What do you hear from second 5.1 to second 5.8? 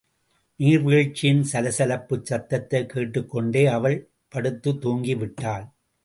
விட்டாள்.